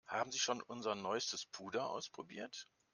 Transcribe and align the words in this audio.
Haben 0.07 0.31
Sie 0.31 0.39
schon 0.39 0.63
unser 0.63 0.95
neuestes 0.95 1.45
Puder 1.45 1.87
ausprobiert? 1.87 2.67